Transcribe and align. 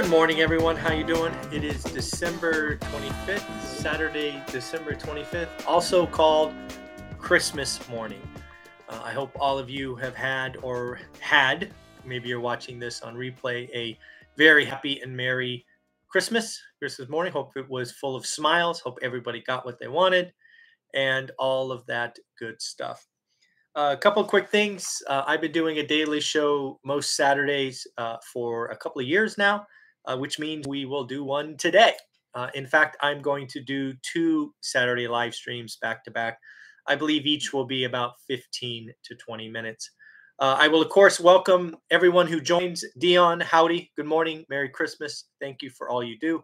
Good 0.00 0.10
morning, 0.10 0.40
everyone. 0.40 0.76
How 0.76 0.92
you 0.92 1.02
doing? 1.02 1.34
It 1.52 1.64
is 1.64 1.82
December 1.82 2.76
25th, 2.76 3.62
Saturday, 3.64 4.40
December 4.46 4.94
25th, 4.94 5.48
also 5.66 6.06
called 6.06 6.54
Christmas 7.18 7.86
morning. 7.88 8.22
Uh, 8.88 9.00
I 9.02 9.10
hope 9.10 9.32
all 9.40 9.58
of 9.58 9.68
you 9.68 9.96
have 9.96 10.14
had 10.14 10.56
or 10.62 11.00
had, 11.18 11.72
maybe 12.04 12.28
you're 12.28 12.38
watching 12.38 12.78
this 12.78 13.02
on 13.02 13.16
replay, 13.16 13.68
a 13.74 13.98
very 14.36 14.64
happy 14.64 15.00
and 15.00 15.16
merry 15.16 15.66
Christmas, 16.06 16.62
Christmas 16.78 17.08
morning. 17.08 17.32
Hope 17.32 17.56
it 17.56 17.68
was 17.68 17.90
full 17.90 18.14
of 18.14 18.24
smiles. 18.24 18.78
Hope 18.78 19.00
everybody 19.02 19.42
got 19.48 19.66
what 19.66 19.80
they 19.80 19.88
wanted 19.88 20.32
and 20.94 21.32
all 21.40 21.72
of 21.72 21.84
that 21.86 22.16
good 22.38 22.62
stuff. 22.62 23.04
Uh, 23.74 23.96
a 23.98 24.00
couple 24.00 24.22
quick 24.22 24.48
things. 24.48 25.02
Uh, 25.08 25.24
I've 25.26 25.40
been 25.40 25.50
doing 25.50 25.78
a 25.78 25.86
daily 25.86 26.20
show 26.20 26.78
most 26.84 27.16
Saturdays 27.16 27.84
uh, 27.96 28.18
for 28.32 28.66
a 28.66 28.76
couple 28.76 29.00
of 29.00 29.08
years 29.08 29.36
now, 29.36 29.66
uh, 30.08 30.16
which 30.16 30.38
means 30.38 30.66
we 30.66 30.86
will 30.86 31.04
do 31.04 31.22
one 31.22 31.56
today. 31.56 31.92
Uh, 32.34 32.48
in 32.54 32.66
fact, 32.66 32.96
I'm 33.00 33.22
going 33.22 33.46
to 33.48 33.60
do 33.60 33.94
two 34.02 34.54
Saturday 34.60 35.06
live 35.06 35.34
streams 35.34 35.76
back 35.80 36.02
to 36.04 36.10
back. 36.10 36.38
I 36.86 36.96
believe 36.96 37.26
each 37.26 37.52
will 37.52 37.66
be 37.66 37.84
about 37.84 38.14
15 38.26 38.92
to 39.04 39.14
20 39.14 39.48
minutes. 39.48 39.90
Uh, 40.40 40.56
I 40.58 40.68
will, 40.68 40.82
of 40.82 40.88
course, 40.88 41.20
welcome 41.20 41.76
everyone 41.90 42.26
who 42.26 42.40
joins. 42.40 42.84
Dion, 42.98 43.40
howdy. 43.40 43.90
Good 43.96 44.06
morning. 44.06 44.44
Merry 44.48 44.68
Christmas. 44.68 45.24
Thank 45.40 45.62
you 45.62 45.70
for 45.70 45.90
all 45.90 46.02
you 46.02 46.18
do. 46.18 46.42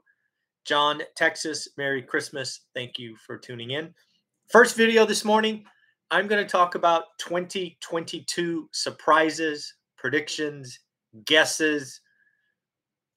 John, 0.64 1.02
Texas, 1.16 1.68
Merry 1.78 2.02
Christmas. 2.02 2.60
Thank 2.74 2.98
you 2.98 3.16
for 3.16 3.38
tuning 3.38 3.70
in. 3.70 3.94
First 4.50 4.76
video 4.76 5.06
this 5.06 5.24
morning 5.24 5.64
I'm 6.10 6.26
going 6.26 6.44
to 6.44 6.50
talk 6.50 6.74
about 6.74 7.04
2022 7.18 8.68
surprises, 8.72 9.74
predictions, 9.96 10.78
guesses, 11.24 12.00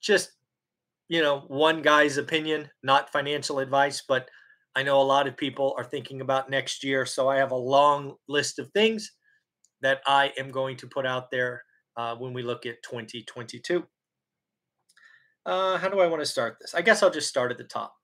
just, 0.00 0.32
you 1.08 1.22
know, 1.22 1.44
one 1.48 1.82
guy's 1.82 2.18
opinion, 2.18 2.68
not 2.82 3.10
financial 3.10 3.58
advice, 3.58 4.02
but 4.06 4.28
I 4.76 4.82
know 4.82 5.00
a 5.00 5.02
lot 5.02 5.26
of 5.26 5.36
people 5.36 5.74
are 5.76 5.84
thinking 5.84 6.20
about 6.20 6.50
next 6.50 6.84
year. 6.84 7.06
So 7.06 7.28
I 7.28 7.36
have 7.36 7.50
a 7.50 7.56
long 7.56 8.14
list 8.28 8.58
of 8.58 8.70
things 8.70 9.10
that 9.80 10.00
I 10.06 10.32
am 10.38 10.50
going 10.50 10.76
to 10.76 10.86
put 10.86 11.06
out 11.06 11.30
there 11.30 11.62
uh, 11.96 12.14
when 12.16 12.32
we 12.32 12.42
look 12.42 12.66
at 12.66 12.82
2022. 12.82 13.84
Uh, 15.46 15.78
how 15.78 15.88
do 15.88 16.00
I 16.00 16.06
want 16.06 16.20
to 16.20 16.26
start 16.26 16.58
this? 16.60 16.74
I 16.74 16.82
guess 16.82 17.02
I'll 17.02 17.10
just 17.10 17.28
start 17.28 17.50
at 17.50 17.58
the 17.58 17.64
top. 17.64 17.94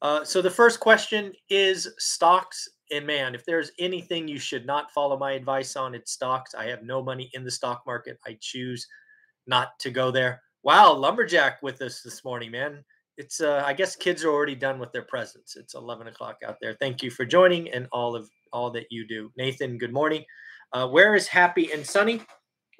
Uh, 0.00 0.24
so 0.24 0.40
the 0.40 0.50
first 0.50 0.78
question 0.78 1.32
is 1.50 1.88
stocks 1.98 2.68
and 2.92 3.06
man, 3.06 3.34
if 3.34 3.44
there's 3.44 3.72
anything 3.78 4.28
you 4.28 4.38
should 4.38 4.66
not 4.66 4.92
follow 4.92 5.18
my 5.18 5.32
advice 5.32 5.76
on, 5.76 5.94
it's 5.94 6.12
stocks. 6.12 6.54
I 6.54 6.66
have 6.66 6.82
no 6.82 7.02
money 7.02 7.30
in 7.34 7.44
the 7.44 7.50
stock 7.50 7.82
market. 7.86 8.18
I 8.24 8.38
choose 8.40 8.86
not 9.46 9.78
to 9.80 9.90
go 9.90 10.10
there. 10.10 10.42
Wow, 10.66 10.94
lumberjack 10.94 11.62
with 11.62 11.80
us 11.80 12.00
this 12.02 12.24
morning, 12.24 12.50
man. 12.50 12.84
It's 13.18 13.40
uh, 13.40 13.62
I 13.64 13.72
guess 13.72 13.94
kids 13.94 14.24
are 14.24 14.30
already 14.30 14.56
done 14.56 14.80
with 14.80 14.90
their 14.90 15.04
presents. 15.04 15.54
It's 15.54 15.74
11 15.74 16.08
o'clock 16.08 16.38
out 16.44 16.56
there. 16.60 16.74
Thank 16.80 17.04
you 17.04 17.10
for 17.12 17.24
joining 17.24 17.70
and 17.70 17.86
all 17.92 18.16
of 18.16 18.28
all 18.52 18.72
that 18.72 18.86
you 18.90 19.06
do, 19.06 19.30
Nathan. 19.36 19.78
Good 19.78 19.92
morning. 19.92 20.24
Uh, 20.72 20.88
where 20.88 21.14
is 21.14 21.28
Happy 21.28 21.70
and 21.70 21.86
Sunny? 21.86 22.20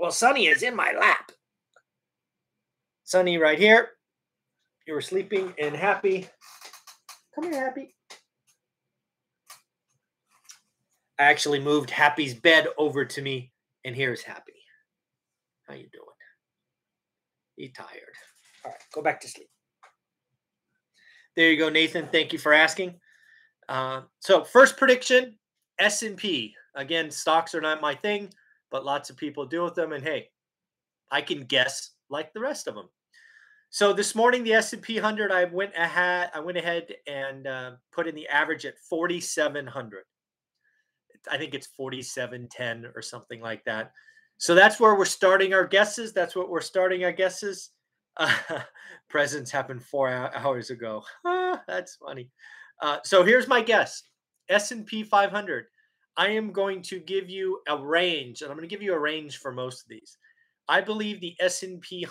Well, 0.01 0.11
Sunny 0.11 0.49
is 0.49 0.65
in 0.65 0.75
my 0.75 0.95
lap. 0.99 1.31
Sunny 3.05 3.39
right 3.39 3.57
here. 3.57 3.91
You 4.89 4.95
were 4.95 5.01
sleeping 5.01 5.55
and 5.57 5.73
Happy. 5.73 6.27
Come 7.37 7.53
here, 7.53 7.65
Happy. 7.65 7.95
I 11.21 11.23
actually 11.23 11.61
moved 11.61 11.91
Happy's 11.91 12.35
bed 12.35 12.67
over 12.79 13.05
to 13.05 13.23
me, 13.23 13.53
and 13.85 13.95
here's 13.95 14.23
Happy. 14.23 14.55
How 15.69 15.75
you 15.75 15.87
doing? 15.93 16.06
He 17.57 17.69
tired. 17.69 18.15
All 18.65 18.71
right, 18.71 18.81
go 18.93 19.03
back 19.03 19.21
to 19.23 19.29
sleep. 19.29 19.49
There 21.37 21.51
you 21.51 21.59
go, 21.59 21.69
Nathan. 21.69 22.09
Thank 22.09 22.33
you 22.33 22.39
for 22.39 22.53
asking. 22.53 22.95
Uh, 23.69 24.03
so, 24.21 24.45
first 24.45 24.77
prediction: 24.77 25.39
S 25.79 26.03
and 26.03 26.17
P. 26.17 26.55
Again, 26.75 27.11
stocks 27.11 27.55
are 27.55 27.61
not 27.61 27.81
my 27.81 27.95
thing, 27.95 28.31
but 28.71 28.85
lots 28.85 29.11
of 29.11 29.17
people 29.17 29.47
deal 29.47 29.65
with 29.65 29.75
them, 29.75 29.93
and 29.93 30.05
hey, 30.05 30.29
I 31.11 31.21
can 31.21 31.45
guess 31.45 31.93
like 32.09 32.33
the 32.33 32.41
rest 32.41 32.67
of 32.67 32.75
them. 32.75 32.89
So 33.71 33.93
this 33.93 34.15
morning, 34.15 34.45
the 34.45 34.55
S 34.55 34.73
and 34.73 34.81
P 34.81 34.95
100, 34.95 35.33
I 35.33 35.45
went 35.45 35.73
ahead. 35.77 36.31
I 36.33 36.41
went 36.41 36.57
ahead 36.57 36.95
and 37.07 37.47
uh, 37.47 37.73
put 37.93 38.07
in 38.07 38.15
the 38.15 38.29
average 38.29 38.65
at 38.65 38.79
4,700. 38.79 40.05
I 41.31 41.37
think 41.37 41.55
it's 41.55 41.67
4710 41.67 42.93
or 42.95 43.03
something 43.03 43.41
like 43.41 43.65
that. 43.65 43.93
So 44.39 44.55
that's 44.55 44.79
where 44.79 44.95
we're 44.95 45.05
starting 45.05 45.55
our 45.55 45.67
guesses. 45.67 46.13
That's 46.13 46.37
what 46.37 46.49
we're 46.49 46.61
starting 46.61 47.05
our 47.05 47.13
guesses. 47.13 47.71
Uh, 48.17 48.35
presents 49.09 49.51
happened 49.51 49.83
four 49.83 50.09
hours 50.09 50.71
ago. 50.71 51.03
that's 51.67 51.97
funny. 51.97 52.31
Uh, 52.83 52.99
so 53.05 53.25
here's 53.25 53.49
my 53.49 53.63
guess: 53.63 54.03
S&P 54.49 55.03
500. 55.03 55.67
I 56.19 56.29
am 56.29 56.53
going 56.53 56.83
to 56.83 56.99
give 56.99 57.29
you 57.29 57.61
a 57.69 57.77
range, 57.77 58.43
and 58.43 58.51
I'm 58.51 58.57
going 58.57 58.69
to 58.69 58.75
give 58.75 58.83
you 58.83 58.95
a 58.95 58.99
range 58.99 59.39
for 59.39 59.53
most 59.53 59.83
of 59.83 59.89
these. 59.89 60.17
I 60.69 60.81
believe 60.81 61.21
the 61.21 61.37
S&P 61.41 62.07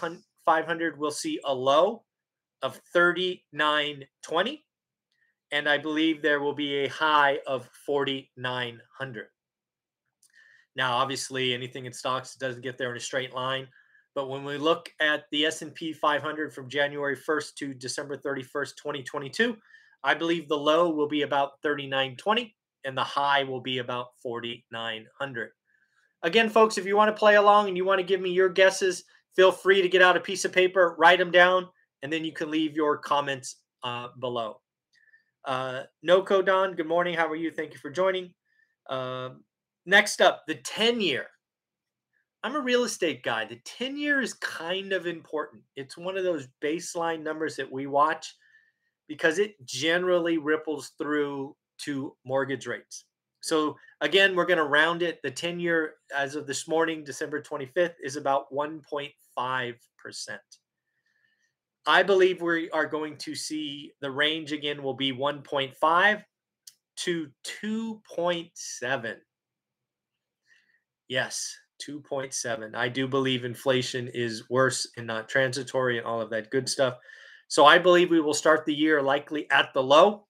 500 0.46 1.00
will 1.00 1.12
see 1.12 1.40
a 1.44 1.54
low 1.54 2.04
of 2.62 2.80
3920 2.94 4.66
and 5.52 5.70
I 5.70 5.78
believe 5.78 6.22
there 6.22 6.40
will 6.40 6.54
be 6.54 6.84
a 6.84 6.90
high 6.90 7.40
of 7.48 7.70
4,900. 7.86 9.28
Now, 10.76 10.98
obviously, 10.98 11.54
anything 11.54 11.86
in 11.86 11.94
stocks 11.94 12.36
doesn't 12.36 12.62
get 12.62 12.78
there 12.78 12.92
in 12.92 12.98
a 12.98 13.00
straight 13.00 13.34
line, 13.34 13.68
but 14.14 14.30
when 14.30 14.44
we 14.44 14.58
look 14.58 14.90
at 15.00 15.26
the 15.32 15.46
S&P 15.46 15.94
500 15.94 16.54
from 16.54 16.70
January 16.70 17.16
1st 17.16 17.56
to 17.56 17.74
December 17.74 18.18
31st, 18.18 18.76
2022, 18.78 19.58
I 20.04 20.14
believe 20.14 20.48
the 20.48 20.58
low 20.58 20.90
will 20.90 21.08
be 21.08 21.24
about 21.24 21.62
3920 21.62 22.56
and 22.86 22.98
the 22.98 23.04
high 23.04 23.44
will 23.44 23.60
be 23.60 23.80
about 23.80 24.08
4900. 24.22 25.50
Again, 26.24 26.50
folks, 26.50 26.78
if 26.78 26.86
you 26.86 26.96
want 26.96 27.10
to 27.10 27.20
play 27.20 27.36
along 27.36 27.68
and 27.68 27.76
you 27.76 27.86
want 27.86 28.00
to 28.00 28.06
give 28.06 28.22
me 28.22 28.32
your 28.32 28.50
guesses, 28.50 29.04
feel 29.36 29.52
free 29.52 29.82
to 29.82 29.90
get 29.90 30.02
out 30.02 30.16
a 30.16 30.22
piece 30.22 30.46
of 30.46 30.54
paper, 30.54 30.96
write 30.98 31.20
them 31.20 31.32
down, 31.32 31.68
and 32.02 32.12
then 32.12 32.24
you 32.24 32.32
can 32.32 32.50
leave 32.50 32.76
your 32.76 32.98
comments 32.98 33.58
uh, 33.84 34.08
below. 34.20 34.62
Uh, 35.44 35.84
no 36.02 36.22
Codon, 36.24 36.76
good 36.78 36.88
morning. 36.88 37.16
How 37.16 37.28
are 37.28 37.36
you? 37.36 37.52
Thank 37.52 37.74
you 37.74 37.80
for 37.80 37.90
joining. 37.90 38.34
Um, 38.90 39.44
next 39.86 40.22
up, 40.22 40.44
the 40.48 40.56
10 40.56 41.02
year. 41.02 41.28
I'm 42.44 42.56
a 42.56 42.62
real 42.62 42.84
estate 42.84 43.24
guy. 43.24 43.46
The 43.46 43.60
10 43.66 43.98
year 43.98 44.22
is 44.22 44.34
kind 44.34 44.94
of 44.94 45.08
important. 45.08 45.64
It's 45.76 45.98
one 45.98 46.18
of 46.18 46.24
those 46.24 46.48
baseline 46.64 47.24
numbers 47.24 47.56
that 47.56 47.72
we 47.72 47.88
watch 47.88 48.36
because 49.08 49.40
it 49.40 49.56
generally 49.66 50.38
ripples 50.38 50.92
through 50.98 51.56
to 51.80 52.16
mortgage 52.24 52.68
rates. 52.68 53.06
So 53.42 53.78
again, 54.02 54.36
we're 54.36 54.46
going 54.46 54.58
to 54.58 54.64
round 54.64 55.02
it. 55.02 55.20
The 55.24 55.32
10 55.32 55.60
year, 55.60 55.96
as 56.16 56.36
of 56.36 56.48
this 56.48 56.68
morning, 56.68 57.04
December 57.04 57.42
25th, 57.42 57.96
is 58.04 58.16
about 58.16 58.52
1.5%. 58.52 59.74
I 61.88 62.02
believe 62.04 62.42
we 62.42 62.70
are 62.72 62.88
going 62.88 63.18
to 63.18 63.36
see 63.36 63.92
the 64.02 64.10
range 64.10 64.52
again 64.52 64.82
will 64.82 64.96
be 64.96 65.12
1.5 65.12 66.24
to 66.98 67.28
2.7. 67.64 69.16
Yes, 71.08 71.56
2.7. 71.88 72.76
I 72.76 72.90
do 72.90 73.08
believe 73.08 73.46
inflation 73.46 74.10
is 74.14 74.50
worse 74.50 74.88
and 74.98 75.06
not 75.06 75.30
transitory 75.30 75.98
and 75.98 76.06
all 76.06 76.22
of 76.22 76.30
that 76.32 76.50
good 76.50 76.68
stuff. 76.70 76.96
So 77.48 77.66
I 77.66 77.78
believe 77.78 78.10
we 78.10 78.22
will 78.22 78.34
start 78.34 78.66
the 78.66 78.74
year 78.74 79.02
likely 79.02 79.50
at 79.52 79.74
the 79.74 79.84
low 79.84 80.26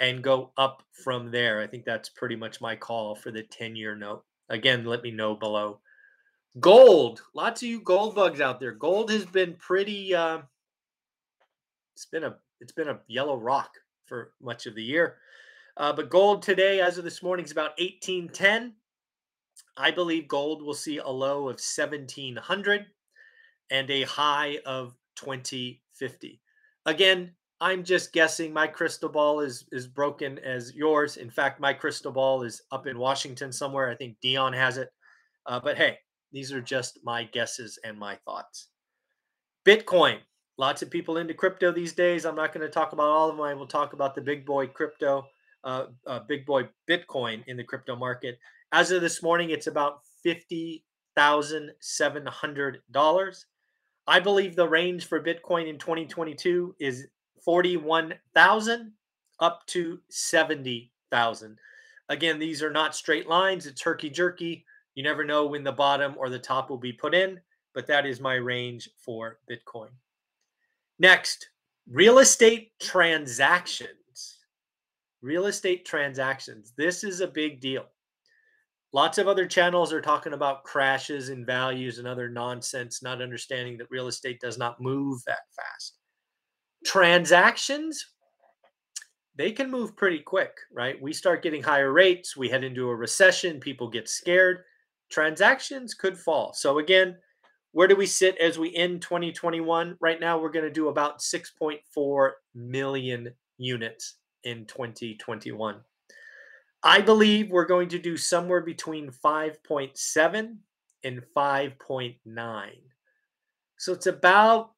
and 0.00 0.22
go 0.22 0.52
up 0.58 0.82
from 1.04 1.30
there. 1.30 1.60
I 1.60 1.66
think 1.66 1.84
that's 1.84 2.08
pretty 2.08 2.36
much 2.36 2.60
my 2.60 2.76
call 2.76 3.14
for 3.14 3.30
the 3.30 3.42
10 3.42 3.76
year 3.76 3.94
note. 3.94 4.24
Again, 4.48 4.84
let 4.84 5.02
me 5.02 5.10
know 5.10 5.34
below. 5.34 5.80
Gold. 6.60 7.22
Lots 7.34 7.62
of 7.62 7.68
you 7.68 7.80
gold 7.80 8.14
bugs 8.14 8.40
out 8.40 8.60
there. 8.60 8.72
Gold 8.72 9.10
has 9.10 9.26
been 9.26 9.54
pretty. 9.54 10.14
Uh, 10.14 10.38
it's 11.94 12.06
been 12.06 12.24
a 12.24 12.36
it's 12.60 12.72
been 12.72 12.88
a 12.88 13.00
yellow 13.08 13.36
rock 13.36 13.70
for 14.06 14.32
much 14.40 14.66
of 14.66 14.74
the 14.74 14.82
year. 14.82 15.16
Uh, 15.76 15.92
but 15.92 16.08
gold 16.08 16.42
today, 16.42 16.80
as 16.80 16.96
of 16.96 17.04
this 17.04 17.22
morning, 17.22 17.44
is 17.44 17.52
about 17.52 17.78
1810. 17.78 18.72
I 19.76 19.90
believe 19.90 20.28
gold 20.28 20.62
will 20.62 20.74
see 20.74 20.98
a 20.98 21.08
low 21.08 21.48
of 21.48 21.60
1700 21.60 22.86
and 23.70 23.90
a 23.90 24.02
high 24.02 24.58
of 24.64 24.96
2050. 25.16 26.40
Again, 26.86 27.32
I'm 27.60 27.84
just 27.84 28.12
guessing. 28.12 28.52
My 28.52 28.66
crystal 28.66 29.08
ball 29.08 29.40
is 29.40 29.64
is 29.72 29.86
broken 29.86 30.38
as 30.40 30.74
yours. 30.74 31.16
In 31.16 31.30
fact, 31.30 31.58
my 31.58 31.72
crystal 31.72 32.12
ball 32.12 32.42
is 32.42 32.62
up 32.70 32.86
in 32.86 32.98
Washington 32.98 33.50
somewhere. 33.50 33.88
I 33.88 33.94
think 33.94 34.16
Dion 34.20 34.52
has 34.52 34.76
it. 34.76 34.90
Uh, 35.46 35.60
but 35.60 35.76
hey, 35.76 35.98
these 36.32 36.52
are 36.52 36.60
just 36.60 36.98
my 37.02 37.24
guesses 37.24 37.78
and 37.84 37.98
my 37.98 38.16
thoughts. 38.24 38.68
Bitcoin. 39.66 40.18
Lots 40.58 40.80
of 40.80 40.90
people 40.90 41.18
into 41.18 41.34
crypto 41.34 41.70
these 41.70 41.92
days. 41.92 42.24
I'm 42.24 42.34
not 42.34 42.54
going 42.54 42.66
to 42.66 42.72
talk 42.72 42.92
about 42.92 43.08
all 43.08 43.28
of 43.28 43.36
them. 43.36 43.44
I 43.44 43.52
will 43.52 43.66
talk 43.66 43.92
about 43.92 44.14
the 44.14 44.22
big 44.22 44.46
boy 44.46 44.66
crypto, 44.66 45.26
uh, 45.64 45.86
uh, 46.06 46.20
big 46.20 46.46
boy 46.46 46.66
Bitcoin 46.88 47.44
in 47.46 47.58
the 47.58 47.64
crypto 47.64 47.94
market. 47.94 48.38
As 48.72 48.90
of 48.90 49.00
this 49.00 49.22
morning, 49.22 49.50
it's 49.50 49.66
about 49.66 50.00
fifty 50.22 50.84
thousand 51.14 51.72
seven 51.80 52.26
hundred 52.26 52.82
dollars. 52.90 53.46
I 54.06 54.20
believe 54.20 54.54
the 54.54 54.68
range 54.68 55.06
for 55.06 55.20
Bitcoin 55.20 55.68
in 55.68 55.78
2022 55.78 56.76
is 56.78 57.08
41,000 57.44 58.92
up 59.40 59.66
to 59.66 60.00
70,000. 60.10 61.58
Again, 62.08 62.38
these 62.38 62.62
are 62.62 62.70
not 62.70 62.94
straight 62.94 63.28
lines, 63.28 63.66
it's 63.66 63.82
herky 63.82 64.10
jerky. 64.10 64.64
You 64.94 65.02
never 65.02 65.24
know 65.24 65.46
when 65.46 65.64
the 65.64 65.72
bottom 65.72 66.14
or 66.16 66.30
the 66.30 66.38
top 66.38 66.70
will 66.70 66.78
be 66.78 66.92
put 66.92 67.14
in, 67.14 67.40
but 67.74 67.86
that 67.88 68.06
is 68.06 68.20
my 68.20 68.34
range 68.34 68.88
for 68.96 69.38
Bitcoin. 69.50 69.88
Next, 70.98 71.50
real 71.90 72.20
estate 72.20 72.70
transactions. 72.80 74.38
Real 75.20 75.46
estate 75.46 75.84
transactions. 75.84 76.72
This 76.76 77.04
is 77.04 77.20
a 77.20 77.26
big 77.26 77.60
deal. 77.60 77.86
Lots 78.92 79.18
of 79.18 79.28
other 79.28 79.46
channels 79.46 79.92
are 79.92 80.00
talking 80.00 80.32
about 80.32 80.64
crashes 80.64 81.28
and 81.28 81.44
values 81.44 81.98
and 81.98 82.06
other 82.06 82.28
nonsense, 82.28 83.02
not 83.02 83.20
understanding 83.20 83.76
that 83.78 83.90
real 83.90 84.06
estate 84.06 84.40
does 84.40 84.58
not 84.58 84.80
move 84.80 85.20
that 85.26 85.40
fast. 85.54 85.98
Transactions, 86.84 88.06
they 89.36 89.52
can 89.52 89.70
move 89.70 89.96
pretty 89.96 90.20
quick, 90.20 90.52
right? 90.72 91.00
We 91.00 91.12
start 91.12 91.42
getting 91.42 91.62
higher 91.62 91.92
rates, 91.92 92.36
we 92.36 92.48
head 92.48 92.64
into 92.64 92.88
a 92.88 92.96
recession, 92.96 93.60
people 93.60 93.90
get 93.90 94.08
scared. 94.08 94.58
Transactions 95.10 95.94
could 95.94 96.18
fall. 96.18 96.52
So, 96.54 96.78
again, 96.78 97.16
where 97.72 97.86
do 97.86 97.94
we 97.94 98.06
sit 98.06 98.38
as 98.38 98.58
we 98.58 98.74
end 98.74 99.02
2021? 99.02 99.96
Right 100.00 100.20
now, 100.20 100.38
we're 100.38 100.50
going 100.50 100.64
to 100.64 100.70
do 100.70 100.88
about 100.88 101.20
6.4 101.20 102.30
million 102.54 103.30
units 103.58 104.14
in 104.44 104.64
2021. 104.64 105.80
I 106.86 107.00
believe 107.00 107.50
we're 107.50 107.66
going 107.66 107.88
to 107.88 107.98
do 107.98 108.16
somewhere 108.16 108.60
between 108.60 109.10
5.7 109.10 110.56
and 111.02 111.22
5.9. 111.36 112.70
So 113.76 113.92
it's 113.92 114.06
about 114.06 114.70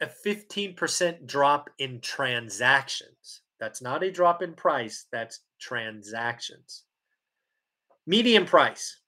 a 0.00 0.08
15% 0.26 1.26
drop 1.26 1.70
in 1.78 2.00
transactions. 2.00 3.42
That's 3.60 3.80
not 3.80 4.02
a 4.02 4.10
drop 4.10 4.42
in 4.42 4.54
price, 4.54 5.06
that's 5.12 5.44
transactions. 5.60 6.82
Median 8.04 8.44
price. 8.44 8.98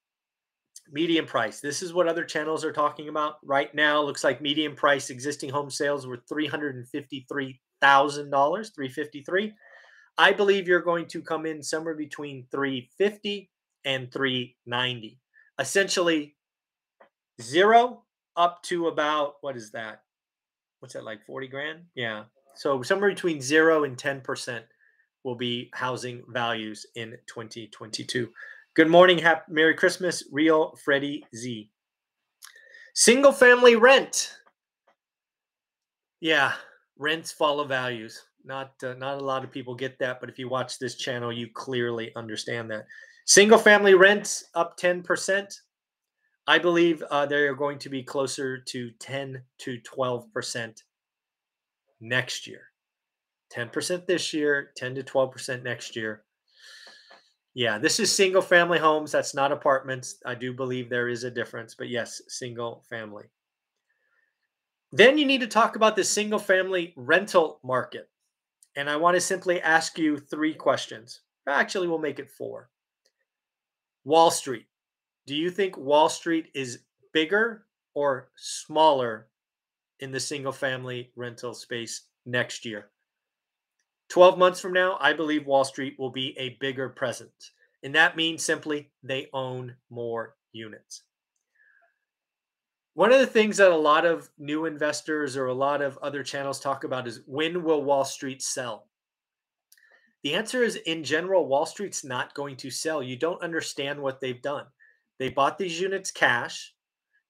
Median 0.93 1.27
price. 1.27 1.59
This 1.59 1.83
is 1.83 1.93
what 1.93 2.07
other 2.07 2.25
channels 2.25 2.65
are 2.65 2.73
talking 2.73 3.09
about 3.09 3.39
right 3.45 3.75
now. 3.75 4.01
Looks 4.01 4.23
like 4.23 4.41
median 4.41 4.77
price 4.77 5.11
existing 5.11 5.51
home 5.51 5.69
sales 5.69 6.07
were 6.07 6.19
$353,000, 6.31 7.59
353. 7.83 9.53
I 10.17 10.33
believe 10.33 10.69
you're 10.69 10.81
going 10.81 11.07
to 11.07 11.23
come 11.23 11.47
in 11.47 11.63
somewhere 11.63 11.95
between 11.95 12.47
350 12.51 13.51
and 13.85 14.13
390. 14.13 15.19
Essentially, 15.59 16.37
zero 17.41 18.03
up 18.37 18.63
to 18.65 18.89
about 18.89 19.37
what 19.41 19.57
is 19.57 19.71
that? 19.73 20.03
What's 20.81 20.95
that 20.95 21.05
like 21.05 21.25
40 21.25 21.49
grand? 21.49 21.81
Yeah. 21.95 22.25
So 22.55 22.83
somewhere 22.83 23.11
between 23.11 23.41
zero 23.41 23.85
and 23.85 23.97
10% 23.97 24.63
will 25.25 25.35
be 25.35 25.71
housing 25.75 26.23
values 26.29 26.87
in 26.95 27.17
2022. 27.27 28.29
Good 28.75 28.89
morning. 28.89 29.19
Happy 29.19 29.53
Merry 29.53 29.75
Christmas, 29.75 30.25
Real 30.31 30.77
Freddie 30.85 31.25
Z. 31.35 31.71
Single 32.95 33.33
family 33.33 33.77
rent. 33.77 34.37
Yeah, 36.21 36.53
rents 36.99 37.33
follow 37.33 37.65
values. 37.65 38.23
Not 38.45 38.73
uh, 38.83 38.95
not 38.95 39.19
a 39.19 39.25
lot 39.25 39.45
of 39.45 39.51
people 39.51 39.75
get 39.75 39.99
that, 40.01 40.21
but 40.21 40.29
if 40.29 40.39
you 40.39 40.49
watch 40.49 40.79
this 40.79 40.97
channel, 40.97 41.33
you 41.33 41.49
clearly 41.55 42.13
understand 42.15 42.71
that. 42.71 42.87
Single 43.27 43.59
family 43.59 43.95
rents 43.95 44.45
up 44.55 44.79
10%. 44.79 45.55
I 46.47 46.59
believe 46.59 47.03
uh, 47.11 47.25
they 47.25 47.47
are 47.47 47.55
going 47.55 47.79
to 47.79 47.89
be 47.89 48.03
closer 48.03 48.59
to 48.59 48.91
10 48.99 49.43
to 49.61 49.79
12% 49.81 50.83
next 52.03 52.47
year. 52.47 52.71
10% 53.55 54.07
this 54.07 54.35
year, 54.35 54.73
10 54.77 54.97
to 54.97 55.03
12% 55.03 55.63
next 55.63 55.97
year. 55.97 56.25
Yeah, 57.55 57.79
this 57.79 58.01
is 58.01 58.13
single 58.13 58.43
family 58.43 58.79
homes. 58.79 59.13
That's 59.13 59.35
not 59.35 59.53
apartments. 59.53 60.17
I 60.27 60.35
do 60.35 60.53
believe 60.53 60.91
there 60.91 61.09
is 61.09 61.25
a 61.25 61.31
difference, 61.31 61.75
but 61.75 61.89
yes, 61.89 62.21
single 62.29 62.85
family. 62.91 63.25
Then 64.93 65.17
you 65.19 65.25
need 65.25 65.41
to 65.41 65.47
talk 65.47 65.77
about 65.77 65.97
the 65.97 66.05
single 66.05 66.39
family 66.39 66.93
rental 66.97 67.61
market. 67.65 68.09
And 68.77 68.91
I 68.91 68.97
want 68.97 69.15
to 69.17 69.21
simply 69.21 69.61
ask 69.61 69.99
you 69.99 70.19
three 70.19 70.55
questions. 70.55 71.21
Actually, 71.49 71.89
we'll 71.89 71.99
make 71.99 72.19
it 72.19 72.31
four. 72.31 72.71
Wall 74.05 74.31
Street. 74.31 74.67
Do 75.27 75.35
you 75.35 75.51
think 75.51 75.77
Wall 75.77 76.09
Street 76.09 76.51
is 76.55 76.81
bigger 77.13 77.65
or 77.95 78.29
smaller 78.37 79.29
in 80.01 80.11
the 80.11 80.21
single 80.21 80.53
family 80.53 81.11
rental 81.17 81.55
space 81.55 82.09
next 82.27 82.65
year? 82.65 82.91
12 84.11 84.39
months 84.39 84.61
from 84.61 84.73
now, 84.73 84.99
I 85.01 85.13
believe 85.13 85.47
Wall 85.47 85.65
Street 85.65 85.97
will 85.99 86.11
be 86.11 86.37
a 86.39 86.57
bigger 86.61 86.89
presence. 86.89 87.53
And 87.83 87.95
that 87.95 88.17
means 88.17 88.45
simply 88.45 88.91
they 89.03 89.29
own 89.33 89.77
more 89.91 90.37
units. 90.53 91.03
One 92.95 93.13
of 93.13 93.19
the 93.19 93.27
things 93.27 93.57
that 93.57 93.73
a 93.73 93.77
lot 93.77 94.07
of 94.07 94.31
new 94.39 94.67
investors 94.67 95.37
or 95.37 95.47
a 95.47 95.55
lot 95.55 95.83
of 95.83 95.99
other 95.99 96.23
channels 96.23 96.61
talk 96.61 96.85
about 96.85 97.09
is 97.09 97.23
when 97.27 97.65
will 97.65 97.83
Wall 97.83 98.05
Street 98.05 98.41
sell? 98.41 98.87
The 100.23 100.35
answer 100.35 100.63
is 100.63 100.77
in 100.77 101.03
general, 101.03 101.49
Wall 101.49 101.67
Street's 101.67 102.05
not 102.05 102.35
going 102.35 102.57
to 102.59 102.71
sell. 102.71 103.03
You 103.03 103.17
don't 103.17 103.43
understand 103.43 104.01
what 104.01 104.21
they've 104.21 104.41
done. 104.41 104.67
They 105.19 105.29
bought 105.29 105.59
these 105.59 105.81
units 105.81 106.13
cash, 106.13 106.73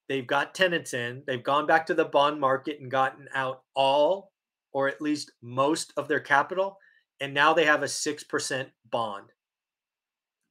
they've 0.09 0.27
got 0.27 0.55
tenants 0.55 0.93
in, 0.93 1.23
they've 1.27 1.43
gone 1.43 1.67
back 1.67 1.87
to 1.87 1.95
the 1.95 2.05
bond 2.05 2.39
market 2.41 2.81
and 2.81 2.91
gotten 2.91 3.27
out 3.35 3.63
all 3.75 4.33
or 4.73 4.89
at 4.89 5.01
least 5.01 5.33
most 5.41 5.95
of 5.97 6.09
their 6.09 6.21
capital, 6.21 6.79
and 7.21 7.33
now 7.33 7.55
they 7.55 7.65
have 7.65 7.83
a 7.83 7.87
6% 7.87 8.67
bond. 8.91 9.27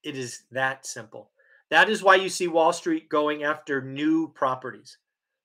It 0.01 0.17
is 0.17 0.43
that 0.51 0.87
simple. 0.87 1.31
That 1.69 1.89
is 1.89 2.01
why 2.01 2.15
you 2.15 2.29
see 2.29 2.47
Wall 2.47 2.73
Street 2.73 3.09
going 3.09 3.43
after 3.43 3.81
new 3.81 4.29
properties. 4.29 4.97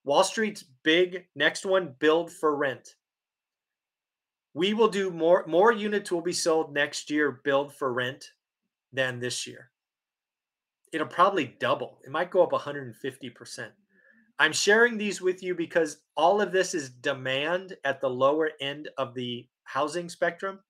Wall 0.08 0.24
Street's 0.24 0.64
big 0.84 1.26
next 1.34 1.66
one 1.66 1.94
build 1.98 2.32
for 2.32 2.56
rent. 2.56 2.94
We 4.54 4.72
will 4.72 4.88
do 4.88 5.10
more 5.10 5.44
more 5.46 5.70
units 5.70 6.10
will 6.10 6.22
be 6.22 6.32
sold 6.32 6.72
next 6.72 7.10
year 7.10 7.42
build 7.44 7.74
for 7.74 7.92
rent 7.92 8.24
than 8.90 9.20
this 9.20 9.46
year. 9.46 9.70
It'll 10.94 11.06
probably 11.06 11.54
double. 11.60 11.98
It 12.06 12.10
might 12.10 12.30
go 12.30 12.42
up 12.42 12.52
150%. 12.52 13.68
I'm 14.38 14.52
sharing 14.54 14.96
these 14.96 15.20
with 15.20 15.42
you 15.42 15.54
because 15.54 15.98
all 16.16 16.40
of 16.40 16.52
this 16.52 16.72
is 16.72 16.88
demand 16.88 17.76
at 17.84 18.00
the 18.00 18.08
lower 18.08 18.52
end 18.62 18.88
of 18.96 19.12
the 19.12 19.46
housing 19.64 20.08
spectrum 20.08 20.60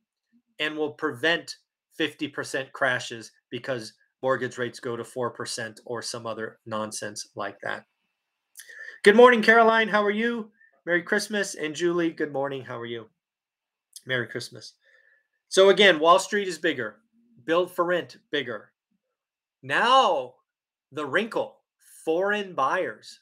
and 0.58 0.76
will 0.76 0.94
prevent 0.94 1.54
50% 2.00 2.72
crashes 2.72 3.30
because 3.50 3.92
mortgage 4.20 4.58
rates 4.58 4.80
go 4.80 4.96
to 4.96 5.04
4% 5.04 5.78
or 5.86 6.02
some 6.02 6.26
other 6.26 6.58
nonsense 6.66 7.28
like 7.36 7.60
that. 7.60 7.84
Good 9.04 9.14
morning, 9.14 9.42
Caroline. 9.42 9.86
How 9.86 10.02
are 10.02 10.10
you? 10.10 10.50
Merry 10.84 11.02
Christmas. 11.02 11.54
And 11.54 11.72
Julie, 11.72 12.10
good 12.10 12.32
morning. 12.32 12.64
How 12.64 12.80
are 12.80 12.84
you? 12.86 13.06
Merry 14.06 14.26
Christmas. 14.26 14.72
So, 15.48 15.68
again, 15.68 16.00
Wall 16.00 16.18
Street 16.18 16.48
is 16.48 16.58
bigger, 16.58 16.96
build 17.44 17.70
for 17.70 17.84
rent 17.84 18.16
bigger. 18.32 18.72
Now, 19.62 20.34
the 20.90 21.06
wrinkle 21.06 21.58
foreign 22.04 22.54
buyers. 22.54 23.20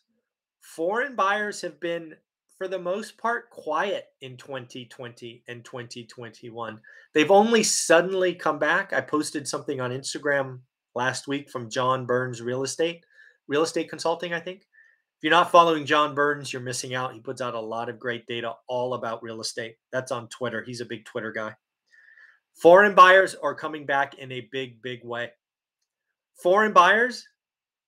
Foreign 0.62 1.14
buyers 1.14 1.60
have 1.60 1.78
been, 1.78 2.14
for 2.56 2.68
the 2.68 2.78
most 2.78 3.18
part, 3.18 3.50
quiet 3.50 4.06
in 4.22 4.38
2020 4.38 5.44
and 5.46 5.62
2021. 5.62 6.80
They've 7.12 7.30
only 7.30 7.62
suddenly 7.62 8.34
come 8.34 8.58
back. 8.58 8.94
I 8.94 9.02
posted 9.02 9.46
something 9.46 9.82
on 9.82 9.90
Instagram 9.90 10.60
last 10.94 11.28
week 11.28 11.50
from 11.50 11.68
John 11.68 12.06
Burns 12.06 12.40
Real 12.40 12.62
Estate, 12.62 13.04
Real 13.46 13.62
Estate 13.62 13.90
Consulting, 13.90 14.32
I 14.32 14.40
think 14.40 14.62
if 15.16 15.22
you're 15.22 15.30
not 15.30 15.50
following 15.50 15.86
John 15.86 16.14
Burns, 16.14 16.52
you're 16.52 16.62
missing 16.62 16.94
out. 16.94 17.14
He 17.14 17.20
puts 17.20 17.40
out 17.40 17.54
a 17.54 17.60
lot 17.60 17.88
of 17.88 17.98
great 17.98 18.26
data 18.26 18.54
all 18.68 18.94
about 18.94 19.22
real 19.22 19.40
estate. 19.40 19.76
That's 19.92 20.12
on 20.12 20.28
Twitter. 20.28 20.62
He's 20.62 20.80
a 20.80 20.86
big 20.86 21.04
Twitter 21.04 21.32
guy. 21.32 21.54
Foreign 22.54 22.94
buyers 22.94 23.34
are 23.34 23.54
coming 23.54 23.86
back 23.86 24.14
in 24.14 24.32
a 24.32 24.48
big, 24.52 24.80
big 24.82 25.04
way. 25.04 25.30
Foreign 26.42 26.72
buyers, 26.72 27.26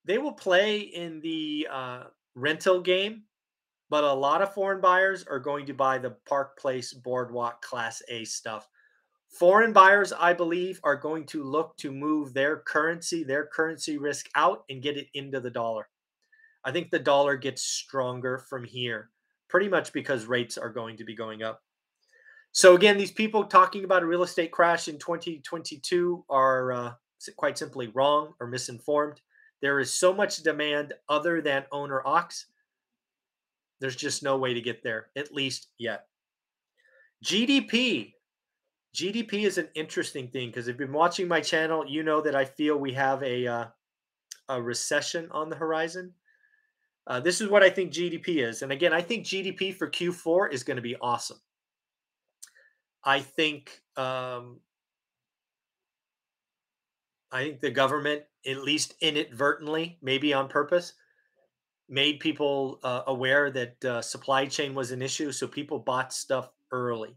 they 0.05 0.17
will 0.17 0.33
play 0.33 0.79
in 0.79 1.21
the 1.21 1.67
uh, 1.71 2.03
rental 2.35 2.81
game 2.81 3.23
but 3.89 4.03
a 4.03 4.13
lot 4.13 4.41
of 4.41 4.53
foreign 4.53 4.81
buyers 4.81 5.25
are 5.27 5.39
going 5.39 5.65
to 5.65 5.73
buy 5.73 5.97
the 5.97 6.15
Park 6.27 6.57
Place 6.59 6.93
Boardwalk 6.93 7.61
Class 7.61 8.01
A 8.09 8.23
stuff. 8.23 8.67
Foreign 9.29 9.73
buyers, 9.73 10.13
I 10.13 10.33
believe, 10.33 10.79
are 10.83 10.95
going 10.95 11.25
to 11.27 11.43
look 11.43 11.75
to 11.77 11.91
move 11.91 12.33
their 12.33 12.57
currency, 12.57 13.23
their 13.23 13.47
currency 13.47 13.97
risk 13.97 14.27
out 14.35 14.63
and 14.69 14.81
get 14.81 14.97
it 14.97 15.07
into 15.13 15.39
the 15.39 15.49
dollar. 15.49 15.87
I 16.69 16.71
think 16.71 16.91
the 16.91 16.99
dollar 16.99 17.35
gets 17.35 17.63
stronger 17.63 18.37
from 18.37 18.63
here, 18.63 19.09
pretty 19.49 19.67
much 19.67 19.91
because 19.91 20.25
rates 20.25 20.57
are 20.57 20.69
going 20.69 20.97
to 20.97 21.03
be 21.03 21.15
going 21.15 21.43
up. 21.43 21.61
So, 22.51 22.75
again, 22.75 22.97
these 22.97 23.11
people 23.11 23.43
talking 23.45 23.83
about 23.83 24.03
a 24.03 24.07
real 24.07 24.23
estate 24.23 24.51
crash 24.51 24.87
in 24.87 24.97
2022 24.97 26.25
are 26.29 26.71
uh, 26.71 26.91
quite 27.37 27.57
simply 27.57 27.87
wrong 27.87 28.33
or 28.39 28.47
misinformed. 28.47 29.21
There 29.61 29.79
is 29.79 29.93
so 29.93 30.13
much 30.13 30.37
demand 30.37 30.93
other 31.09 31.41
than 31.41 31.65
owner 31.71 32.01
ox 32.05 32.45
there's 33.79 33.95
just 33.95 34.23
no 34.23 34.37
way 34.37 34.53
to 34.53 34.61
get 34.61 34.83
there, 34.83 35.07
at 35.15 35.33
least 35.33 35.67
yet. 35.77 36.07
GDP. 37.23 38.13
GDP 38.95 39.45
is 39.45 39.57
an 39.57 39.69
interesting 39.75 40.27
thing 40.29 40.49
because 40.49 40.67
if 40.67 40.73
you've 40.73 40.89
been 40.89 40.93
watching 40.93 41.27
my 41.27 41.41
channel, 41.41 41.85
you 41.87 42.03
know 42.03 42.21
that 42.21 42.35
I 42.35 42.45
feel 42.45 42.77
we 42.77 42.93
have 42.93 43.21
a 43.23 43.47
uh, 43.47 43.65
a 44.49 44.61
recession 44.61 45.29
on 45.31 45.49
the 45.49 45.55
horizon. 45.55 46.13
Uh, 47.09 47.19
this 47.19 47.41
is 47.41 47.49
what 47.49 47.63
I 47.63 47.71
think 47.71 47.91
GDP 47.91 48.47
is, 48.47 48.61
and 48.61 48.71
again, 48.71 48.93
I 48.93 49.01
think 49.01 49.25
GDP 49.25 49.75
for 49.75 49.89
Q4 49.89 50.53
is 50.53 50.63
going 50.63 50.77
to 50.77 50.81
be 50.81 50.95
awesome. 51.01 51.39
I 53.03 53.19
think 53.19 53.81
um, 53.97 54.59
I 57.31 57.43
think 57.43 57.61
the 57.61 57.71
government, 57.71 58.23
at 58.45 58.57
least 58.63 58.93
inadvertently, 59.01 59.97
maybe 60.03 60.33
on 60.33 60.47
purpose, 60.49 60.93
made 61.87 62.19
people 62.19 62.79
uh, 62.83 63.01
aware 63.07 63.49
that 63.51 63.85
uh, 63.85 64.01
supply 64.01 64.45
chain 64.45 64.75
was 64.75 64.91
an 64.91 65.01
issue, 65.01 65.31
so 65.31 65.47
people 65.47 65.79
bought 65.79 66.13
stuff 66.13 66.51
early. 66.71 67.15